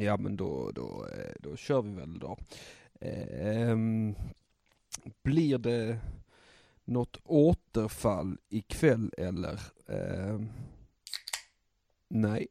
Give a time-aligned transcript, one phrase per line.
[0.00, 2.38] Ja men då, då, eh, då kör vi väl då.
[3.00, 4.14] Ehm,
[5.22, 5.98] blir det
[6.84, 9.60] något återfall ikväll eller?
[9.88, 10.48] Ehm,
[12.08, 12.46] nej.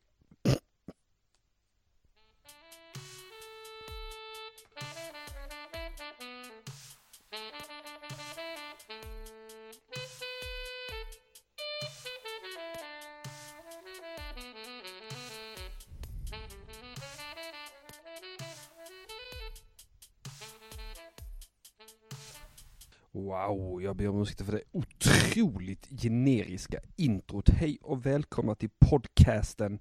[24.00, 27.50] Be jag ber om ursäkt för det otroligt generiska introt.
[27.50, 29.80] Hej och välkomna till podcasten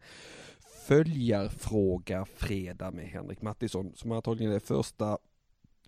[0.87, 5.19] Följarfråga Fredag med Henrik Mattisson som antagligen är första,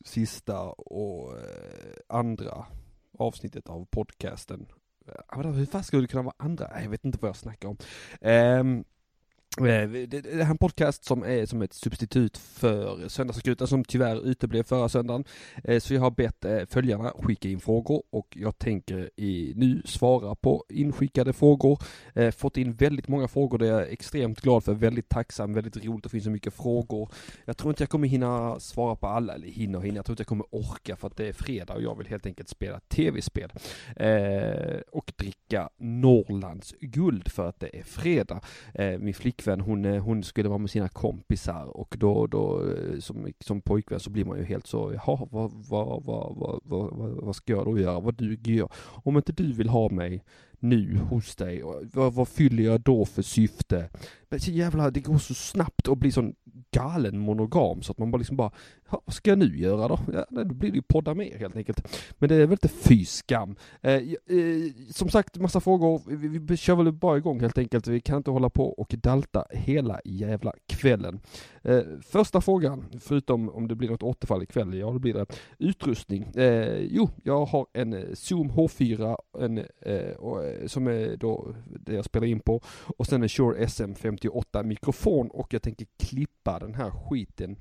[0.04, 1.44] sista och eh,
[2.08, 2.66] andra
[3.18, 4.66] avsnittet av podcasten.
[5.06, 6.82] Eh, hur fan skulle det kunna vara andra?
[6.82, 7.76] Jag vet inte vad jag snackar om.
[8.20, 8.84] Um,
[9.58, 14.62] Eh, det är en podcast som är som ett substitut för Söndagsakuten som tyvärr uteblev
[14.62, 15.24] förra söndagen.
[15.64, 19.10] Eh, så jag har bett eh, följarna skicka in frågor och jag tänker
[19.54, 21.78] nu svara på inskickade frågor.
[22.32, 25.96] Fått in väldigt många frågor, det är jag extremt glad för, väldigt tacksam, väldigt roligt
[25.96, 27.12] att det finns så mycket frågor.
[27.44, 30.12] Jag tror inte jag kommer hinna svara på alla, eller hinna och hinna, jag tror
[30.12, 32.80] inte jag kommer orka för att det är fredag och jag vill helt enkelt spela
[32.80, 33.52] tv-spel.
[34.92, 38.40] Och dricka Norrlands guld för att det är fredag.
[38.98, 42.98] Min flicka flickvän, hon, eh, hon skulle vara med sina kompisar och då, då eh,
[42.98, 47.10] som, som pojkvän så blir man ju helt så, jaha, vad, vad, vad, vad, vad,
[47.24, 48.00] vad ska jag då göra?
[48.00, 48.70] Vad duger jag?
[49.04, 50.24] Om inte du vill ha mig
[50.58, 53.90] nu hos dig, vad, vad fyller jag då för syfte?
[54.28, 56.34] Men så jävla, det går så snabbt att bli sån
[56.72, 58.50] galen monogam så att man bara liksom bara,
[58.88, 59.98] vad ska jag nu göra då?
[60.12, 61.96] Ja, då blir det ju podda mer helt enkelt.
[62.18, 63.56] Men det är väl inte fy skam.
[63.80, 64.02] Eh, eh,
[64.90, 66.02] som sagt, massa frågor.
[66.06, 67.86] Vi, vi, vi kör väl bara igång helt enkelt.
[67.86, 71.20] Vi kan inte hålla på och dalta hela jävla kvällen.
[71.62, 75.26] Eh, första frågan, förutom om det blir något återfall ikväll, ja det blir det.
[75.58, 76.22] Utrustning.
[76.22, 81.54] Eh, jo, jag har en eh, Zoom H4 en, eh, och, eh, som är då
[81.66, 82.60] det jag spelar in på
[82.96, 87.56] och sen en Shure SM58 mikrofon och jag tänker klippa den här skiten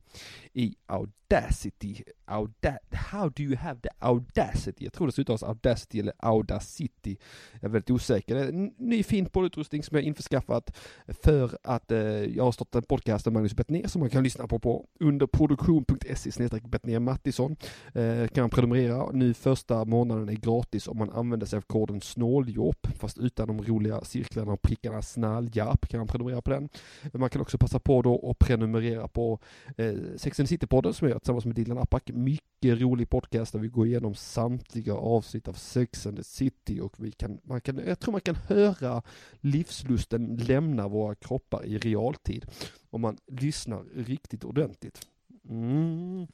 [0.54, 2.04] i Audacity.
[2.26, 4.84] Auda How do you have the Audacity?
[4.84, 7.18] Jag tror det uttalas Audacity eller Audacity.
[7.54, 8.36] Jag är väldigt osäker.
[8.36, 10.78] Det är en ny fin poddutrustning som jag införskaffat
[11.08, 14.48] för att eh, jag har startat en podcast med Magnus Bettner som man kan lyssna
[14.48, 17.56] på på under produktion.se snedstreck Bettner Mattisson.
[17.94, 19.12] Eh, kan man prenumerera.
[19.12, 23.62] Nu första månaden är gratis om man använder sig av koden snåljåp fast utan de
[23.64, 26.70] roliga cirklarna och prickarna snalljap kan man prenumerera på den.
[27.14, 29.40] Man kan också passa på då och prenumerera på
[29.78, 32.10] eh, Sex and City-podden som jag gör tillsammans med Dylan Apak.
[32.14, 36.94] Mycket rolig podcast där vi går igenom samtliga avsnitt av Sex and the City och
[36.98, 39.02] vi kan, man kan, jag tror man kan höra
[39.40, 42.46] livslusten lämna våra kroppar i realtid
[42.90, 45.08] om man lyssnar riktigt ordentligt.
[45.50, 46.28] Mm.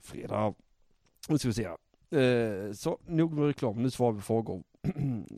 [0.00, 0.54] Fredag.
[1.28, 1.68] Nu ska vi se.
[2.10, 4.62] Eh, så nog med reklam, nu svarar vi frågor.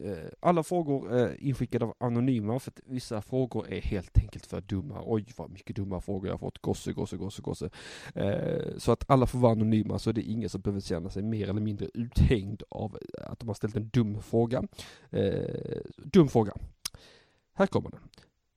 [0.05, 4.61] Eh, alla frågor är inskickade av anonyma för att vissa frågor är helt enkelt för
[4.61, 5.03] dumma.
[5.07, 6.59] Oj vad mycket dumma frågor jag har fått.
[6.59, 7.71] Gosse, gosse, gosse, gosse.
[8.15, 11.23] Eh, så att alla får vara anonyma så det är ingen som behöver känna sig
[11.23, 14.63] mer eller mindre uthängd av att de har ställt en dum fråga.
[15.11, 16.53] Eh, dum fråga.
[17.55, 18.01] Här kommer den.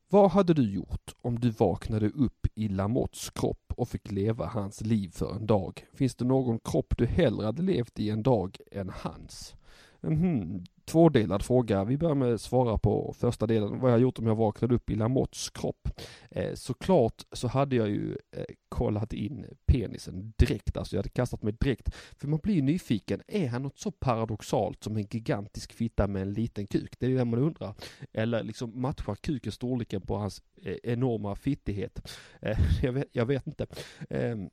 [0.10, 4.82] Vad hade du gjort om du vaknade upp i Lamotts kropp och fick leva hans
[4.82, 5.86] liv för en dag?
[5.94, 9.56] Finns det någon kropp du hellre hade levt i en dag än hans?
[10.04, 11.84] Mm, tvådelad fråga.
[11.84, 13.80] Vi börjar med att svara på första delen.
[13.80, 15.90] Vad jag gjort om jag vaknade upp i Lamotts kropp?
[16.32, 21.44] Eh, såklart så hade jag ju eh, kollat in penisen direkt, alltså jag hade kastat
[21.44, 21.96] mig direkt.
[21.96, 26.22] För man blir ju nyfiken, är han något så paradoxalt som en gigantisk fitta med
[26.22, 27.00] en liten kuk?
[27.00, 27.76] Det är det man undrar.
[28.14, 32.12] Eller liksom matchar kuken storleken på hans eh, enorma fittighet?
[32.42, 33.66] Eh, jag, vet, jag vet inte.
[34.10, 34.50] Ehm,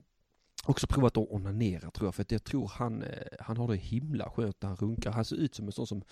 [0.69, 3.09] Också provat att onanera tror jag, för att jag tror han, eh,
[3.39, 5.11] han har det himla skönt när han runkar.
[5.11, 6.03] Han ser ut som en sån som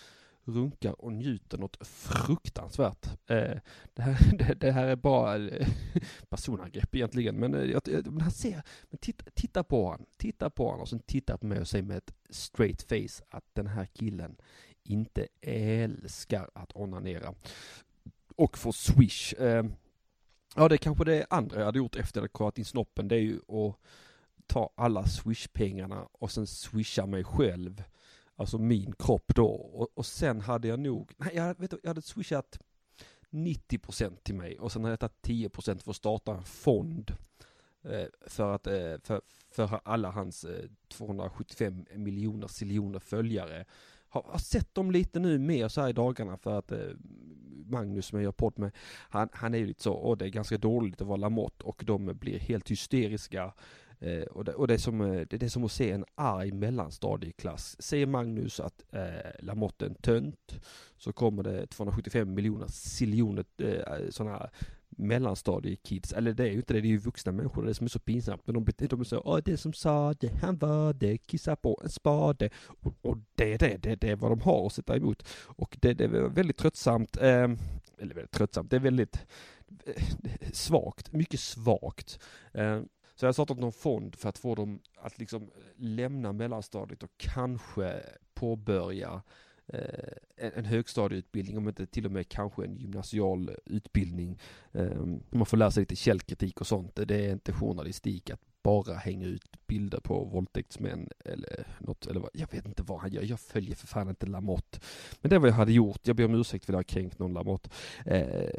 [0.43, 3.05] runkar och njuter något fruktansvärt.
[3.05, 3.59] Eh,
[3.93, 5.67] det, här, det, det, här är bara eh,
[6.29, 10.81] personangrepp egentligen, men, eh, men han ser, men titta, titta på honom, titta på honom
[10.81, 14.35] och sen titta på mig och säg med ett straight face att den här killen
[14.83, 17.33] inte älskar att onanera.
[18.35, 19.33] Och få swish.
[20.55, 23.07] Ja, det är kanske det andra jag hade gjort efter att jag kollat in snoppen,
[23.07, 23.79] det är ju att
[24.47, 27.83] ta alla swishpengarna och sen swisha mig själv.
[28.35, 29.47] Alltså min kropp då.
[29.47, 32.59] Och, och sen hade jag nog, nej jag, vet, jag hade swishat
[33.29, 37.11] 90% till mig och sen hade jag tagit 10% för att starta en fond.
[37.83, 39.21] Eh, för att, eh, för,
[39.51, 43.65] för alla hans eh, 275 miljoner siljoner följare
[44.09, 46.89] har, har sett dem lite nu mer så här i dagarna för att eh,
[47.65, 48.71] Magnus som jag gör podd med,
[49.09, 51.83] han, han är ju lite så, och det är ganska dåligt att vara Lamotte och
[51.85, 53.53] de blir helt hysteriska
[53.99, 56.51] Eh, och, det, och det, är som, eh, det, är som att se en arg
[56.51, 57.75] mellanstadieklass.
[57.79, 60.59] Säger Magnus att eh, Lamotte är en tönt,
[60.97, 64.49] så kommer det 275 miljoner siljoner eh, sådana
[64.89, 67.85] mellanstadiekids, eller det är ju inte det, det är ju vuxna människor, det är som
[67.85, 70.93] är så pinsamt, men de, de är så, åh det som sa det, han var
[70.93, 74.41] det, kissa på en spade, och, och det är det, det, det är vad de
[74.41, 75.27] har att sätta emot.
[75.39, 77.49] Och det, det är väldigt tröttsamt, eh,
[77.97, 79.25] eller väldigt tröttsamt, det är väldigt
[79.85, 80.03] eh,
[80.51, 82.19] svagt, mycket svagt.
[82.53, 82.81] Eh,
[83.17, 87.03] så jag har startat någon fond för att få dem att liksom eh, lämna mellanstadiet
[87.03, 88.03] och kanske
[88.33, 89.21] påbörja
[89.67, 94.39] eh, en högstadieutbildning, om inte till och med kanske en gymnasial utbildning.
[94.71, 96.95] Ehm, man får lära sig lite källkritik och sånt.
[96.95, 102.29] Det är inte journalistik att bara hänga ut bilder på våldtäktsmän eller något, eller vad,
[102.33, 103.23] jag vet inte vad han gör.
[103.23, 104.79] Jag följer för fan inte Lamotte.
[105.21, 106.07] Men det var vad jag hade gjort.
[106.07, 107.69] Jag ber om ursäkt för att jag har kränkt någon Lamotte.
[108.05, 108.49] Eh,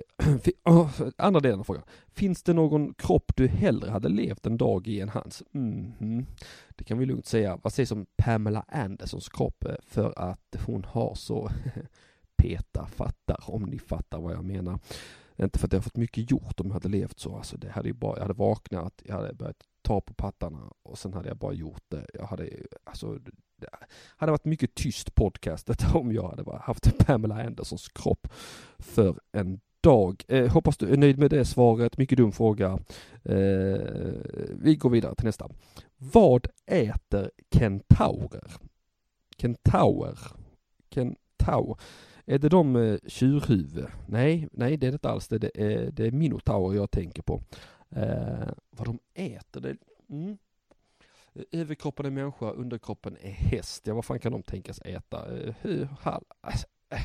[1.16, 1.82] andra delen av frågan.
[2.12, 5.42] Finns det någon kropp du hellre hade levt en dag i än hans?
[5.54, 6.26] Mm -hmm.
[6.68, 7.58] Det kan vi lugnt säga.
[7.62, 9.64] Vad sägs om Pamela Andersons kropp?
[9.64, 11.50] Eh, för att hon har så
[12.36, 14.78] Peta fattar, om ni fattar vad jag menar.
[15.38, 17.36] Inte för att jag fått mycket gjort om jag hade levt så.
[17.36, 20.98] Alltså det hade ju bara, jag hade vaknat, jag hade börjat ta på pattarna och
[20.98, 22.06] sen hade jag bara gjort det.
[22.14, 22.50] Jag hade,
[22.84, 23.18] alltså,
[23.56, 23.68] det
[24.16, 28.28] hade varit mycket tyst podcastet om jag hade haft Pamela Andersons kropp
[28.78, 30.24] för en dag.
[30.28, 31.98] Eh, hoppas du är nöjd med det svaret.
[31.98, 32.78] Mycket dum fråga.
[33.24, 33.78] Eh,
[34.52, 35.48] vi går vidare till nästa.
[35.96, 38.52] Vad äter kentaurer?
[39.36, 40.18] Kentaurer?
[40.90, 41.78] Kentaur?
[42.30, 43.86] Är det de med tjurhuvud?
[44.06, 45.28] Nej, nej det är det inte alls.
[45.28, 47.42] Det är, det är minotaur jag tänker på.
[47.90, 49.76] Eh, vad de äter, det...
[50.10, 50.38] Mm.
[51.52, 53.86] Överkroppen är människa, underkroppen är häst.
[53.86, 55.38] Ja, vad fan kan de tänkas äta?
[55.38, 57.00] Eh, hur, hall, alltså, eh,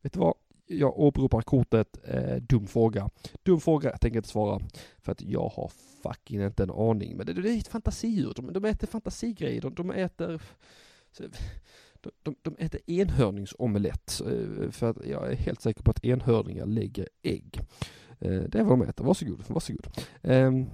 [0.00, 0.34] vet du vad?
[0.66, 3.10] Jag åberopar kortet, eh, dum fråga.
[3.42, 4.60] Dum fråga, jag tänker inte svara.
[4.98, 5.70] För att jag har
[6.02, 7.16] fucking inte en aning.
[7.16, 10.42] Men det, det är ett fantasidjur, de, de äter fantasigrejer, de, de äter...
[11.12, 11.24] Så,
[12.22, 14.20] de, de, äter enhörningsomelett.
[14.20, 17.60] Eh, för att jag är helt säker på att enhörningar lägger ägg.
[18.18, 19.04] Eh, det är vad de äter.
[19.04, 19.86] Varsågod, varsågod.
[20.22, 20.66] Ehm,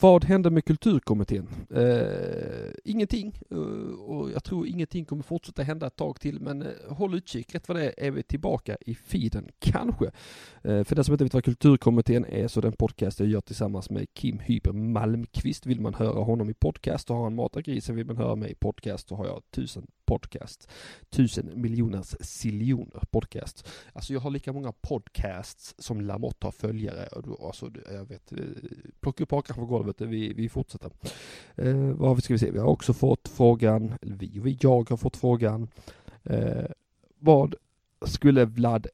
[0.00, 1.48] vad hände med kulturkommittén?
[1.70, 3.38] Eh, ingenting.
[3.50, 3.58] Eh,
[4.00, 7.54] och jag tror ingenting kommer fortsätta hända ett tag till, men håll utkik.
[7.54, 10.04] Rätt vad det är är vi tillbaka i feeden, kanske.
[10.62, 13.90] Eh, för den som inte vet vad kulturkommittén är, så den podcast jag gör tillsammans
[13.90, 15.66] med Kim Hyber Malmqvist.
[15.66, 18.50] Vill man höra honom i podcast och har han matat grisen, vill man höra mig
[18.50, 20.68] i podcast, så har jag tusen podcast.
[21.10, 23.68] Tusen miljoners siljoner podcast.
[23.92, 27.08] Alltså jag har lika många podcasts som Lamotte har följare.
[27.40, 28.38] Alltså, jag vet, eh,
[29.00, 30.90] plocka upp hakan på golvet, vi, vi fortsätter.
[31.54, 34.96] Eh, vad ska vi se, vi har också fått frågan, eller vi, vi jag har
[34.96, 35.68] fått frågan,
[36.24, 36.64] eh,
[37.18, 37.54] vad
[38.06, 38.86] skulle Vlad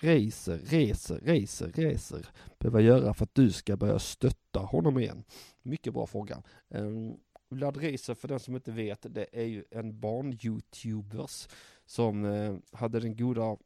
[0.00, 2.26] Reiser, Reser, Reiser, Reser
[2.58, 5.24] behöva göra för att du ska börja stötta honom igen?
[5.62, 6.42] Mycket bra fråga.
[6.68, 7.16] Um,
[7.54, 11.48] Vlad Riese, för den som inte vet, det är ju en barn-youtubers
[11.86, 13.56] som eh, hade den goda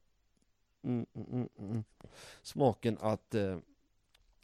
[0.84, 1.84] mm, mm, mm, mm
[2.42, 3.58] smaken att eh,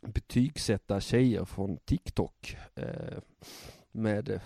[0.01, 3.19] betygsätta tjejer från TikTok eh,
[3.93, 4.41] med, eh,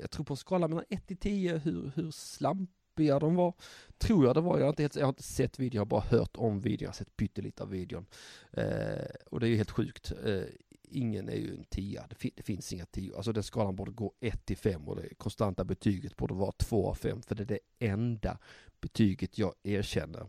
[0.00, 3.54] jag tror på en skala mellan 1 till 10 hur, hur slampiga de var.
[3.98, 5.86] Tror jag det var, jag har inte, helt, jag har inte sett videon, jag har
[5.86, 8.06] bara hört om videon, jag har sett pyttelite av videon.
[8.52, 10.12] Eh, och det är ju helt sjukt.
[10.24, 10.44] Eh,
[10.92, 13.16] ingen är ju en tia, det, fin det finns inga tio.
[13.16, 16.88] Alltså den skalan borde gå 1 till 5 och det konstanta betyget borde vara 2
[16.88, 18.38] av 5 för det är det enda
[18.80, 20.26] betyget jag erkänner.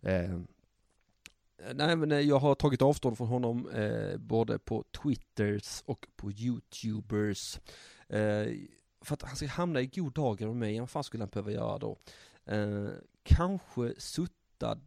[0.00, 0.40] Eh,
[1.74, 6.32] Nej men eh, jag har tagit avstånd från honom eh, både på Twitters och på
[6.32, 7.60] Youtubers.
[8.08, 8.52] Eh,
[9.00, 11.50] för att han ska hamna i god dagar med mig, vad fan skulle han behöva
[11.50, 11.98] göra då?
[12.44, 12.88] Eh,
[13.22, 14.78] kanske sutta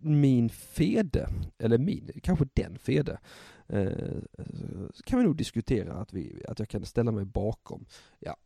[0.00, 1.28] min Fede,
[1.58, 3.18] eller min, kanske den Fede,
[3.66, 4.18] eh,
[5.04, 7.86] kan vi nog diskutera att, vi, att jag kan ställa mig bakom.
[8.18, 8.36] Ja,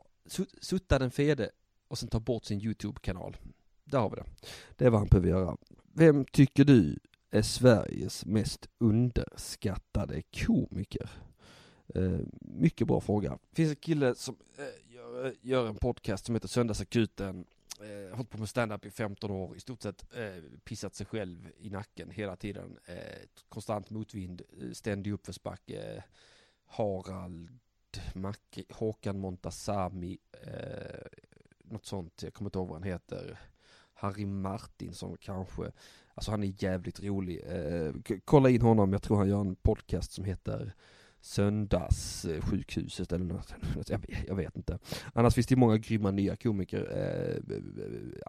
[0.61, 1.51] sutta den Fede
[1.89, 3.37] och sen ta bort sin YouTube-kanal.
[3.85, 4.25] Där har vi det.
[4.77, 5.57] Det är vad han behöver göra.
[5.93, 6.99] Vem tycker du
[7.31, 11.11] är Sveriges mest underskattade komiker?
[11.95, 13.39] Eh, mycket bra fråga.
[13.51, 17.45] Det finns en kille som eh, gör, eh, gör, en podcast som heter Söndagsakuten.
[17.81, 21.51] Eh, hållit på med stand-up i 15 år, i stort sett eh, pissat sig själv
[21.59, 22.79] i nacken hela tiden.
[22.85, 26.05] Eh, konstant motvind, eh, ständig uppförsbacke.
[26.67, 27.49] Harald
[28.15, 31.07] Macri, Håkan Montazami, eh,
[31.65, 33.39] något sånt, jag kommer inte ihåg vad han heter.
[33.95, 35.73] Harry Martinsson kanske.
[36.15, 37.41] Alltså han är jävligt rolig.
[37.47, 40.75] Eh, kolla in honom, jag tror han gör en podcast som heter
[41.25, 43.55] söndagssjukhuset eller något,
[43.89, 44.79] jag vet, jag vet inte.
[45.13, 46.89] Annars finns det många grymma nya komiker.
[46.93, 47.37] Eh,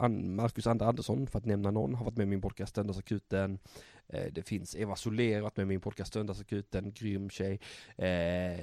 [0.06, 3.60] eh Marcus Ander Andersson, för att nämna någon, har varit med i min podcast Söndagsakuten.
[4.10, 7.60] Eh, det finns Eva Soler, varit med i min podcast Söndagsakuten, grym tjej.
[7.98, 8.60] Eh,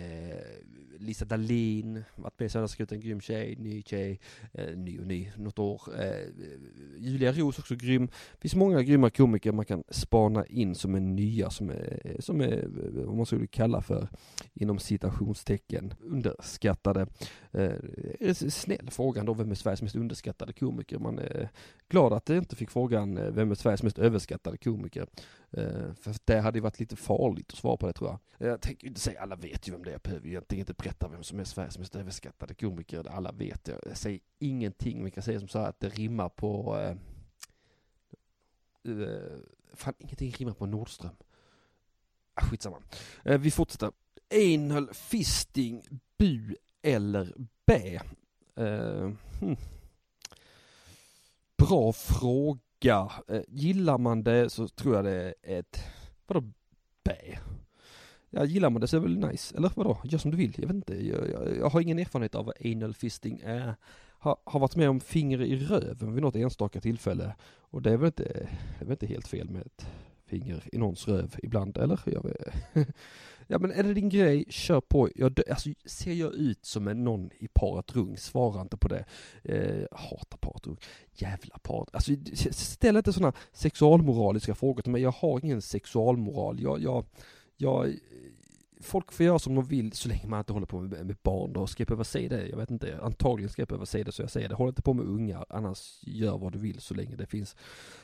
[0.98, 4.20] Lisa Dahlin, varit med i Söndagsakuten, grym tjej, ny tjej,
[4.52, 5.82] eh, ny och ny, något år.
[6.00, 6.28] Eh,
[6.98, 8.06] Julia Roos också grym.
[8.06, 12.40] Det finns många grymma komiker man kan spana in som är nya, som är, som
[12.40, 12.64] är
[13.06, 14.08] vad man skulle kalla för,
[14.54, 17.06] inom citationstecken, underskattade.
[17.52, 20.98] Eh, snäll frågan då, vem är Sveriges mest underskattade komiker?
[20.98, 21.48] Man är
[21.88, 25.06] glad att det inte fick frågan, eh, vem är Sveriges mest överskattade komiker?
[25.52, 28.50] Eh, för det hade ju varit lite farligt att svara på det tror jag.
[28.50, 31.08] Jag tänker inte säga, alla vet ju vem det är, jag behöver egentligen inte berätta
[31.08, 33.78] vem som är Sveriges mest överskattade komiker, alla vet det.
[33.86, 36.96] Jag säger ingenting, men jag kan säga som så här att det rimmar på eh,
[38.88, 39.38] uh,
[39.74, 41.16] fan ingenting rimmar på Nordström.
[42.34, 42.82] Ah, skitsamma.
[43.26, 43.92] Uh, vi fortsätter.
[44.30, 45.82] Einhöll, fisting,
[46.18, 47.34] bu eller
[47.66, 48.00] bä?
[48.60, 49.56] Uh, hmm.
[51.56, 52.60] Bra fråga.
[53.30, 55.84] Uh, gillar man det så tror jag det är ett,
[56.26, 56.52] vadå
[57.04, 57.38] bä?
[58.30, 59.98] Ja, gillar man det så är det väl nice, eller vadå?
[60.04, 61.06] Gör som du vill, jag vet inte.
[61.06, 63.74] Jag, jag, jag har ingen erfarenhet av vad anal fisting är.
[64.18, 67.34] Har, har varit med om finger i röven vid något enstaka tillfälle.
[67.58, 68.22] Och det är väl inte,
[68.78, 69.86] det är väl inte helt fel med ett
[70.26, 72.00] finger i någons röv ibland, eller?
[72.04, 72.54] Jag vet.
[73.52, 75.08] ja men är det din grej, kör på.
[75.14, 79.04] Jag, alltså, ser jag ut som en någon i paret rung, svara inte på det.
[79.42, 80.76] Eh, hatar paret rung.
[81.14, 81.94] Jävla paret.
[81.94, 82.12] Alltså
[82.50, 85.02] ställ inte sådana sexualmoraliska frågor till mig.
[85.02, 86.60] Jag har ingen sexualmoral.
[86.60, 87.04] Jag, jag,
[87.56, 87.94] jag
[88.80, 91.52] folk får göra som de vill så länge man inte håller på med, med barn
[91.52, 91.66] då.
[91.66, 92.46] Ska jag behöva säga det?
[92.46, 92.98] Jag vet inte.
[93.02, 94.54] Antagligen ska jag behöva säga det så jag säger det.
[94.54, 97.56] Håll inte på med ungar, annars gör vad du vill så länge det finns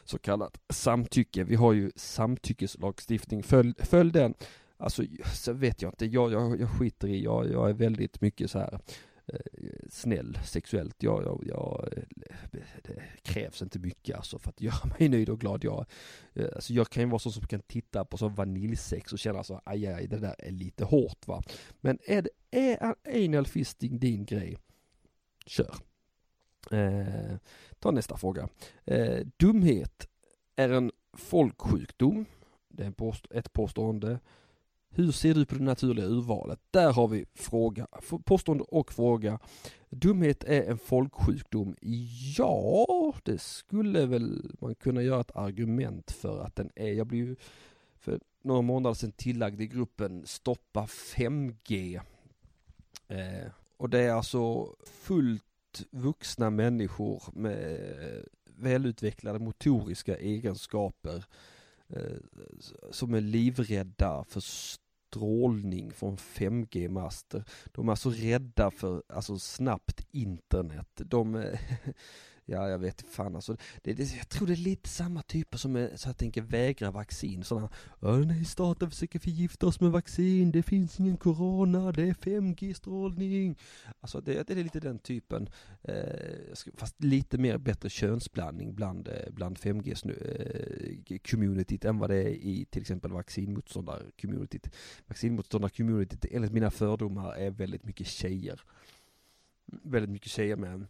[0.04, 1.44] så kallat samtycke.
[1.44, 3.42] Vi har ju samtyckeslagstiftning.
[3.42, 4.34] Följ, följ den.
[4.80, 5.02] Alltså,
[5.34, 6.06] så vet jag inte.
[6.06, 8.80] Jag, jag, jag skiter i, jag, jag är väldigt mycket så här
[9.26, 9.40] eh,
[9.90, 11.02] snäll sexuellt.
[11.02, 12.02] Jag, jag, jag, eh,
[12.82, 15.64] det krävs inte mycket alltså för att göra mig nöjd och glad.
[15.64, 15.86] Jag,
[16.34, 19.44] eh, alltså jag kan ju vara sån som kan titta på sån vaniljsex och känna
[19.44, 21.42] så aj, aj, det där är lite hårt va.
[21.80, 24.56] Men är, det, är anal fisting din grej?
[25.46, 25.74] Kör.
[26.70, 27.36] Eh,
[27.78, 28.48] ta nästa fråga.
[28.84, 30.08] Eh, dumhet
[30.56, 32.24] är en folksjukdom.
[32.68, 34.20] Det är ett påstående.
[34.90, 36.60] Hur ser du på det naturliga urvalet?
[36.70, 37.86] Där har vi fråga,
[38.24, 39.38] påstående och fråga.
[39.90, 41.76] Dumhet är en folksjukdom.
[42.36, 46.92] Ja, det skulle väl man kunna göra ett argument för att den är.
[46.92, 47.36] Jag blev ju
[47.96, 52.00] för några månader sedan tillagd i gruppen Stoppa 5G.
[53.08, 55.44] Eh, och det är alltså fullt
[55.90, 57.78] vuxna människor med
[58.44, 61.24] välutvecklade motoriska egenskaper
[61.96, 62.16] Eh,
[62.90, 67.44] som är livrädda för strålning från 5G-master.
[67.64, 70.88] De är alltså rädda för alltså snabbt internet.
[70.96, 71.58] De, eh,
[72.50, 73.56] Ja, jag vet fan alltså.
[73.82, 76.90] Det, det, jag tror det är lite samma typer som är, så jag tänker vägra
[76.90, 77.44] vaccin.
[77.44, 77.70] Sådana,
[78.26, 83.56] nej staten försöker förgifta oss med vaccin, det finns ingen corona, det är 5G-strålning.
[84.00, 85.48] Alltså det, det, är lite den typen,
[85.82, 92.28] eh, fast lite mer bättre könsblandning bland, eh, bland 5G-communityt eh, än vad det är
[92.28, 94.70] i till exempel vaccinmotståndar-communityt.
[95.06, 98.60] Vaccinmotståndar-communityt enligt mina fördomar är väldigt mycket tjejer.
[99.66, 100.86] Väldigt mycket tjejer med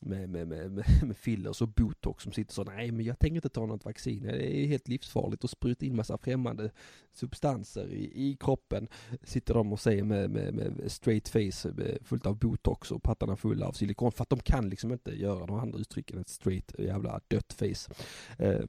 [0.00, 0.70] med, med, med,
[1.02, 4.22] med fillers och botox som sitter så, nej men jag tänker inte ta något vaccin,
[4.22, 6.70] det är helt livsfarligt att spruta in massa främmande
[7.12, 8.88] substanser i, i kroppen,
[9.22, 13.36] sitter de och säger med, med, med straight face eh, fullt av botox och pattarna
[13.36, 16.74] fulla av silikon, för att de kan liksom inte göra de andra uttrycken, ett straight
[16.78, 17.94] eh, jävla dött face.
[18.38, 18.64] Eh,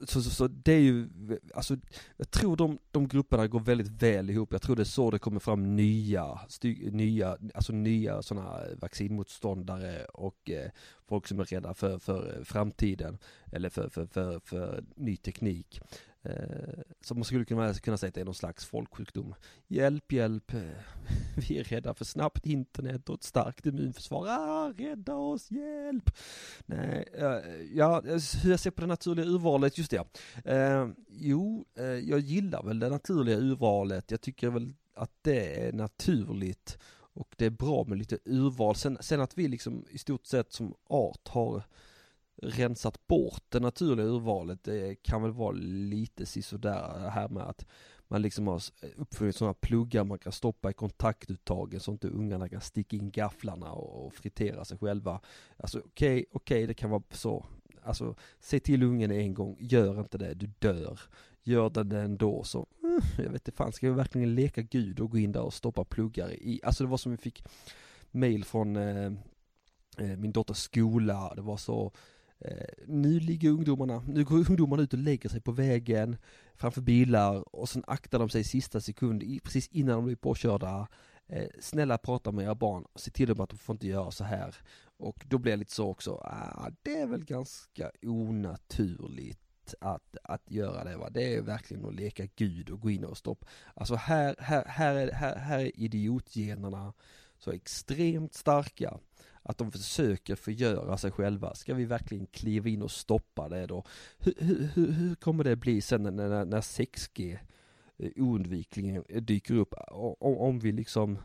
[0.00, 1.08] så, så, så, det är ju,
[1.54, 1.76] alltså
[2.16, 4.52] jag tror de, de grupperna går väldigt väl ihop.
[4.52, 10.04] Jag tror det är så det kommer fram nya, sty, nya, alltså nya sådana vaccinmotståndare
[10.04, 10.70] och eh,
[11.08, 13.18] folk som är rädda för, för eh, framtiden
[13.52, 15.80] eller för, för, för, för ny teknik.
[16.22, 19.34] Eh, som man skulle kunna, kunna säga att det är någon slags folksjukdom.
[19.68, 20.54] Hjälp, hjälp.
[20.54, 20.60] Eh,
[21.48, 24.26] vi är rädda för snabbt internet och ett starkt immunförsvar.
[24.28, 26.10] Ah, rädda oss, hjälp!
[26.66, 28.00] Nej, eh, ja,
[28.42, 30.04] hur jag ser på det naturliga urvalet, just det.
[30.44, 31.64] Eh, jo,
[32.02, 34.10] jag gillar väl det naturliga urvalet.
[34.10, 36.78] Jag tycker väl att det är naturligt
[37.18, 38.76] och det är bra med lite urval.
[38.76, 41.62] Sen, sen att vi liksom i stort sett som art har
[42.42, 44.64] rensat bort det naturliga urvalet.
[44.64, 47.66] Det kan väl vara lite sisådär här med att
[48.08, 52.48] man liksom har eh, uppfunnit sådana pluggar man kan stoppa i kontaktuttagen så inte ungarna
[52.48, 55.20] kan sticka in gafflarna och fritera sig själva.
[55.56, 57.46] Alltså okej, okay, okej okay, det kan vara så.
[57.82, 61.00] Alltså säg till ungen en gång, gör inte det, du dör.
[61.42, 65.00] Gör den det ändå så, eh, jag vet inte fan, ska vi verkligen leka gud
[65.00, 67.44] och gå in där och stoppa pluggar i, alltså det var som vi fick
[68.10, 69.12] mail från eh,
[69.98, 71.92] eh min dotters skola, det var så
[72.40, 76.16] Eh, nu ligger ungdomarna, nu går ungdomarna ut och lägger sig på vägen
[76.54, 80.88] framför bilar och sen aktar de sig i sista sekund, precis innan de blir påkörda.
[81.26, 84.24] Eh, snälla prata med era barn, se till dem att de får inte göra så
[84.24, 84.56] här.
[84.96, 89.40] Och då blir jag lite så också, ah, det är väl ganska onaturligt
[89.80, 91.10] att, att göra det va.
[91.10, 93.46] Det är verkligen att leka gud och gå in och stoppa.
[93.74, 96.92] Alltså här, här, här, är, här, här är idiotgenerna
[97.38, 98.98] så extremt starka
[99.48, 101.54] att de försöker förgöra sig själva.
[101.54, 103.84] Ska vi verkligen kliva in och stoppa det då?
[104.18, 104.34] Hur,
[104.74, 107.38] hur, hur kommer det bli sen när, när 6G
[107.96, 109.74] eh, oundvikligen dyker upp?
[109.90, 111.18] Om, om vi liksom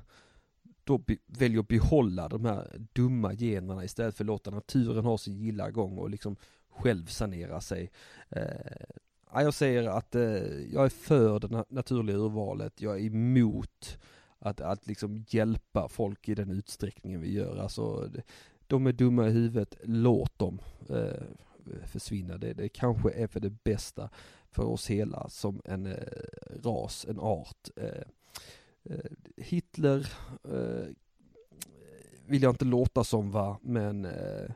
[0.84, 5.18] då be, väljer att behålla de här dumma generna istället för att låta naturen ha
[5.18, 6.36] sin gilla gång och liksom
[6.70, 7.92] självsanera sig.
[8.30, 10.24] Eh, jag säger att eh,
[10.74, 13.98] jag är för det naturliga urvalet, jag är emot
[14.44, 17.58] att, att liksom hjälpa folk i den utsträckningen vi gör.
[17.58, 18.10] Alltså,
[18.68, 20.60] de är dumma i huvudet, låt dem
[20.90, 21.24] eh,
[21.86, 22.38] försvinna.
[22.38, 24.10] Det, det kanske är för det bästa
[24.52, 25.98] för oss hela som en eh,
[26.64, 27.70] ras, en art.
[27.76, 28.04] Eh,
[28.84, 30.08] eh Hitler
[30.44, 30.88] eh,
[32.26, 34.52] vill jag inte låta som va, men eh,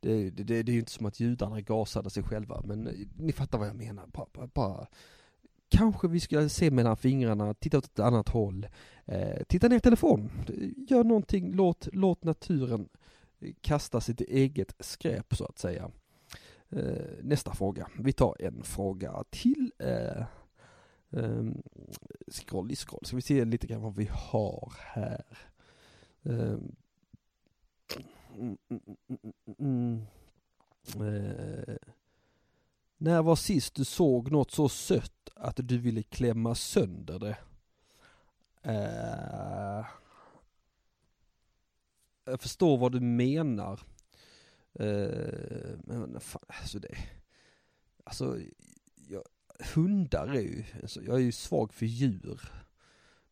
[0.00, 3.32] det, det, det, är ju inte som att judarna gasade sig själva, men eh, ni
[3.32, 4.06] fattar vad jag menar.
[4.06, 4.86] Bara, bara
[5.72, 8.66] kanske vi ska se mellan fingrarna, titta åt ett annat håll,
[9.04, 10.30] eh, titta ner i telefonen.
[10.88, 12.88] gör någonting, låt, låt naturen
[13.60, 15.90] kasta sitt eget skräp så att säga.
[16.70, 19.72] Eh, nästa fråga, vi tar en fråga till.
[19.78, 20.24] Eh,
[22.30, 25.24] scroll i scroll, ska vi se lite grann vad vi har här.
[26.22, 26.76] Um,
[28.34, 28.96] mm, mm,
[29.58, 30.06] mm,
[33.02, 37.36] när var sist du såg något så sött att du ville klämma sönder det?
[38.66, 39.86] Uh,
[42.24, 43.80] jag förstår vad du menar.
[44.80, 46.94] Uh, men fan, alltså det,
[48.04, 48.38] alltså,
[49.08, 49.22] jag,
[49.74, 52.52] hundar är ju, alltså, jag är ju svag för djur.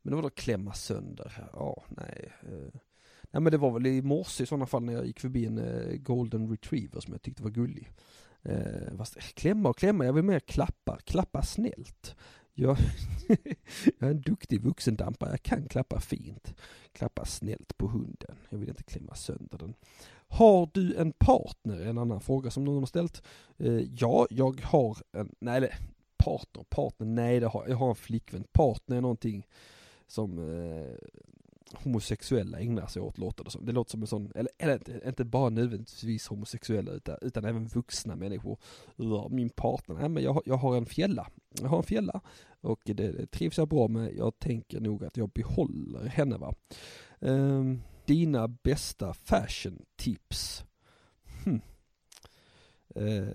[0.02, 2.32] Men vadå klämma sönder, ja, nej.
[2.44, 2.70] Uh,
[3.30, 6.04] nej men det var väl i morse i sådana fall när jag gick förbi en
[6.04, 7.92] golden retriever som jag tyckte var gullig.
[8.42, 12.16] Eh, fast klämma och klämma, jag vill mer klappa, klappa snällt.
[12.54, 12.76] Jag,
[13.98, 16.54] jag är en duktig vuxendampare, jag kan klappa fint.
[16.92, 19.74] Klappa snällt på hunden, jag vill inte klämma sönder den.
[20.28, 21.80] Har du en partner?
[21.80, 23.22] En annan fråga som någon har ställt.
[23.58, 25.74] Eh, ja, jag har en, nej eller
[26.16, 28.44] partner, partner, nej det har, jag har en flickvän.
[28.52, 29.46] Partner är någonting
[30.06, 30.94] som eh,
[31.74, 33.66] homosexuella ägnar sig åt låter det som.
[33.66, 37.66] Det låter som en sån, eller, eller inte, inte bara nödvändigtvis homosexuella utan, utan även
[37.66, 38.58] vuxna människor.
[39.30, 41.28] Min partner, nej men jag, jag har en fjälla.
[41.60, 42.20] Jag har en fjälla
[42.60, 44.14] och det, det trivs jag bra med.
[44.16, 46.54] Jag tänker nog att jag behåller henne va.
[47.20, 50.64] Ehm, dina bästa fashion tips?
[51.44, 51.60] Hm.
[52.96, 53.28] Uh,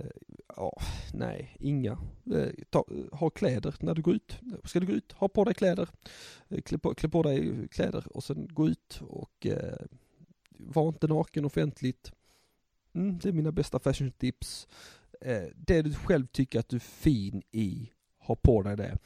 [0.56, 0.82] ja,
[1.14, 1.98] nej, inga.
[2.32, 4.40] Uh, ta, ha kläder när du går ut.
[4.64, 5.90] Ska du gå ut, ha på dig kläder.
[6.52, 9.86] Uh, klä, på, klä på dig kläder och sen gå ut och uh,
[10.50, 12.12] var inte naken offentligt.
[12.94, 14.68] Mm, det är mina bästa fashion tips.
[15.56, 18.98] det du själv tycker att du är fin i, ha på dig det.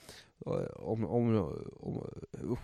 [0.75, 1.35] Om, om,
[1.79, 2.03] om,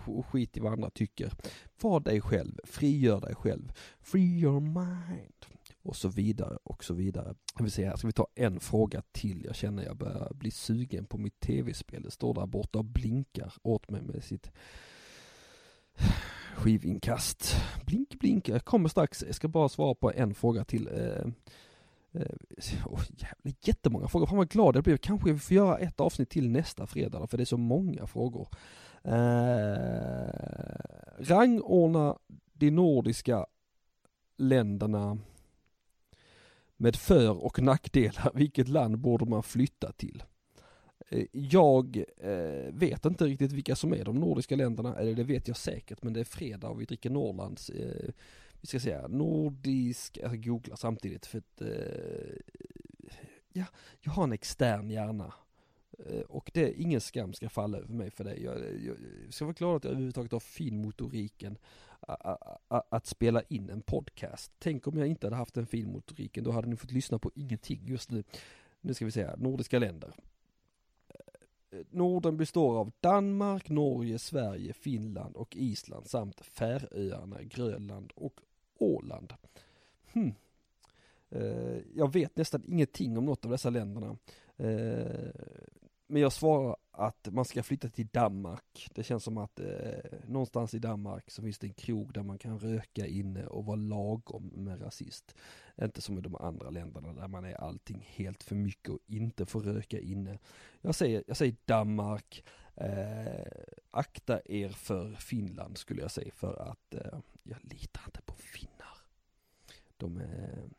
[0.06, 1.34] och skit i vad andra tycker.
[1.82, 3.72] Var dig själv, frigör dig själv.
[4.00, 5.35] Free your mind
[5.86, 7.36] och så vidare och så vidare.
[7.58, 9.46] Vi vill säga, ska vi ta en fråga till?
[9.46, 12.04] Jag känner jag börjar bli sugen på mitt tv-spel.
[12.04, 14.52] Det står där borta och blinkar åt mig med sitt
[16.56, 17.56] skivinkast.
[17.86, 18.50] Blink, blink.
[18.50, 19.24] Jag kommer strax.
[19.28, 20.88] Jag ska bara svara på en fråga till.
[20.88, 21.28] Eh,
[22.22, 22.36] eh,
[22.86, 24.26] oh, jävla, jättemånga frågor.
[24.28, 24.98] Fan vad glad jag blir.
[24.98, 28.48] Kanske vi får göra ett avsnitt till nästa fredag för det är så många frågor.
[29.04, 30.28] Eh,
[31.20, 32.18] rangordna
[32.54, 33.46] de nordiska
[34.38, 35.18] länderna
[36.78, 40.24] med för och nackdelar, vilket land borde man flytta till?
[41.10, 45.48] Eh, jag eh, vet inte riktigt vilka som är de nordiska länderna, eller det vet
[45.48, 48.12] jag säkert, men det är fredag och vi dricker Norrlands, eh,
[48.62, 52.38] vi ska säga nordisk, jag googlar samtidigt för att, eh,
[53.54, 53.66] ja,
[54.02, 55.34] jag har en extern hjärna.
[56.00, 58.36] Eh, och det, ingen skam ska falla över mig för det.
[58.36, 61.58] Jag, jag, jag ska vara glad att jag överhuvudtaget har finmotoriken
[62.90, 64.52] att spela in en podcast.
[64.60, 67.82] Tänk om jag inte hade haft den filmmotoriken, då hade ni fått lyssna på ingenting
[67.86, 68.24] just nu.
[68.82, 70.14] Nu ska vi säga, nordiska länder.
[71.70, 78.42] Eh, Norden består av Danmark, Norge, Sverige, Finland och Island samt Färöarna, Grönland och
[78.78, 79.34] Åland.
[80.14, 80.34] Hmm.
[81.30, 84.18] Eh, jag vet nästan ingenting om något av dessa länderna.
[84.58, 85.32] Eh,
[86.08, 88.88] men jag svarar att man ska flytta till Danmark.
[88.96, 92.38] Det känns som att eh, någonstans i Danmark så finns det en krog där man
[92.38, 95.36] kan röka inne och vara lagom med rasist.
[95.82, 99.46] Inte som i de andra länderna där man är allting helt för mycket och inte
[99.46, 100.40] får röka inne.
[100.82, 102.44] Jag säger, jag säger Danmark,
[102.76, 103.52] eh,
[103.92, 108.98] akta er för Finland skulle jag säga för att eh, jag litar inte på finnar.
[109.98, 110.70] De är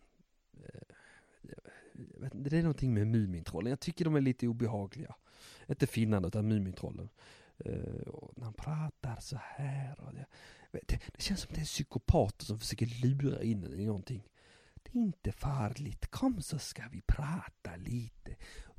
[0.53, 0.95] eh,
[1.93, 3.71] vet det är någonting med Mumintrollen.
[3.71, 5.15] Jag tycker de är lite obehagliga.
[5.69, 7.09] Inte finnarna utan Mumintrollen.
[7.67, 10.27] Uh, och när han pratar så här och det,
[10.73, 14.23] det, det, känns som det är psykopater som försöker lura in en i någonting.
[14.83, 18.37] Det är inte farligt, kom så ska vi prata lite.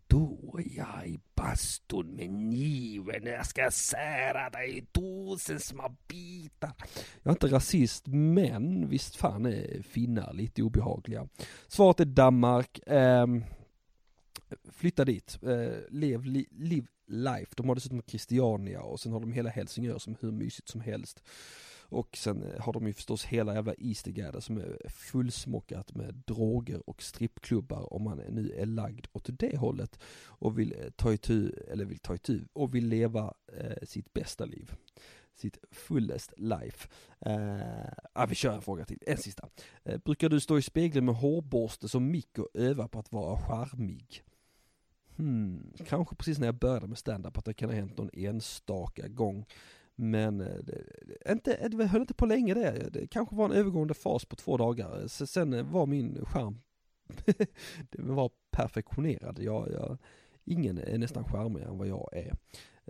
[0.07, 6.73] Då är jag i bastun med kniven jag ska sära dig i tusen små bitar.
[7.23, 11.27] Jag är inte rasist, men visst fan är finnar lite obehagliga.
[11.67, 12.87] Svaret är Danmark.
[12.87, 13.27] Eh,
[14.71, 17.53] flytta dit, eh, lev, li, live life.
[17.55, 20.81] De har dessutom Christiania och sen har de hela Helsingör som är hur mysigt som
[20.81, 21.23] helst.
[21.89, 26.89] Och sen eh, har de ju förstås hela jävla Eastergärde som är fullsmockat med droger
[26.89, 31.49] och strippklubbar om man nu är lagd åt det hållet och vill eh, ta itu,
[31.71, 34.75] eller vill ta itu, och vill leva eh, sitt bästa liv.
[35.35, 36.87] Sitt fullest life.
[37.19, 39.49] Eh, ah, vi kör en fråga till, en sista.
[39.83, 43.37] Eh, brukar du stå i spegeln med hårborste som mick och öva på att vara
[43.37, 44.23] charmig?
[45.17, 49.07] Hmm, kanske precis när jag började med stand-up att det kan ha hänt någon enstaka
[49.07, 49.45] gång.
[49.95, 52.89] Men eh, det, inte, det höll inte på länge det.
[52.91, 55.07] Det kanske var en övergående fas på två dagar.
[55.07, 56.61] Sen var min skärm,
[57.89, 59.39] det var perfektionerad.
[59.39, 59.97] Jag, jag,
[60.45, 62.33] ingen är nästan charmigare än vad jag är.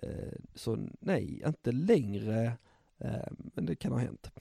[0.04, 2.58] Eh, så nej, inte längre.
[3.00, 4.32] Eh, men det kan ha hänt.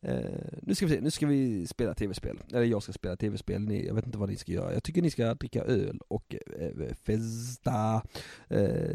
[0.00, 0.18] Eh,
[0.62, 2.38] nu ska vi se, nu ska vi spela tv-spel.
[2.52, 4.72] Eller jag ska spela tv-spel, jag vet inte vad ni ska göra.
[4.72, 8.02] Jag tycker ni ska dricka öl och eh, festa.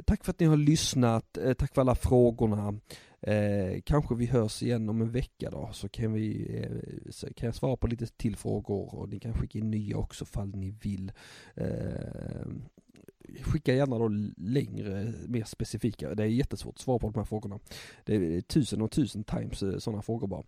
[0.06, 2.80] Tack för att ni har lyssnat, tack för alla frågorna.
[3.84, 6.66] Kanske vi hörs igen om en vecka då, så kan vi,
[7.10, 10.26] så kan jag svara på lite till frågor och ni kan skicka in nya också
[10.26, 11.12] fall ni vill.
[13.42, 16.16] Skicka gärna då längre, mer specifika.
[16.16, 17.60] Det är jättesvårt att svara på de här frågorna.
[18.06, 20.44] Det är tusen och tusen times eh, sådana frågor bara.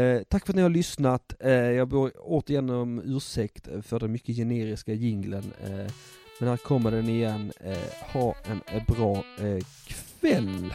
[0.00, 1.34] Eh, tack för att ni har lyssnat.
[1.40, 5.52] Eh, jag ber återigen om ursäkt för den mycket generiska jinglen.
[5.64, 5.92] Eh,
[6.40, 7.52] men här kommer den igen.
[7.60, 10.74] Eh, ha en eh, bra eh, kväll.